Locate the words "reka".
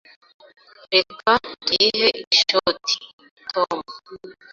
0.93-1.31